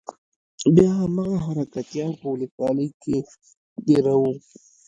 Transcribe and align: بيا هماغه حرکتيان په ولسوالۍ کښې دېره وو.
بيا 0.75 0.91
هماغه 1.01 1.37
حرکتيان 1.45 2.11
په 2.19 2.25
ولسوالۍ 2.33 2.87
کښې 3.01 3.17
دېره 3.87 4.13
وو. 4.21 4.31